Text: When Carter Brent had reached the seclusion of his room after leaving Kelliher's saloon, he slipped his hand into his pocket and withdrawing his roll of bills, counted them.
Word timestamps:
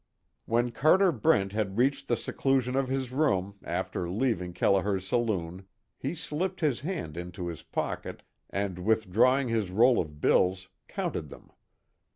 When 0.47 0.71
Carter 0.71 1.11
Brent 1.11 1.51
had 1.51 1.77
reached 1.77 2.07
the 2.07 2.17
seclusion 2.17 2.75
of 2.75 2.87
his 2.87 3.11
room 3.11 3.59
after 3.63 4.09
leaving 4.09 4.51
Kelliher's 4.51 5.07
saloon, 5.07 5.67
he 5.95 6.15
slipped 6.15 6.61
his 6.61 6.79
hand 6.81 7.15
into 7.17 7.45
his 7.49 7.61
pocket 7.61 8.23
and 8.49 8.79
withdrawing 8.79 9.49
his 9.49 9.69
roll 9.69 9.99
of 9.99 10.19
bills, 10.19 10.69
counted 10.87 11.29
them. 11.29 11.51